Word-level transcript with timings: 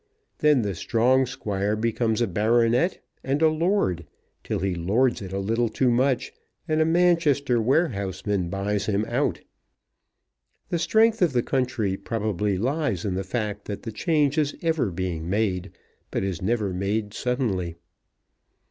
Then 0.39 0.63
the 0.63 0.73
strong 0.73 1.27
squire 1.27 1.75
becomes 1.75 2.21
a 2.21 2.27
baronet 2.27 3.03
and 3.23 3.39
a 3.43 3.49
lord, 3.49 4.07
till 4.43 4.57
he 4.57 4.73
lords 4.73 5.21
it 5.21 5.31
a 5.31 5.37
little 5.37 5.69
too 5.69 5.91
much, 5.91 6.33
and 6.67 6.81
a 6.81 6.85
Manchester 6.85 7.61
warehouseman 7.61 8.49
buys 8.49 8.87
him 8.87 9.05
out. 9.07 9.41
The 10.69 10.79
strength 10.79 11.21
of 11.21 11.33
the 11.33 11.43
country 11.43 11.97
probably 11.97 12.57
lies 12.57 13.05
in 13.05 13.13
the 13.13 13.23
fact 13.23 13.65
that 13.65 13.83
the 13.83 13.91
change 13.91 14.39
is 14.39 14.55
ever 14.63 14.89
being 14.89 15.29
made, 15.29 15.71
but 16.09 16.23
is 16.23 16.41
never 16.41 16.73
made 16.73 17.13
suddenly. 17.13 17.75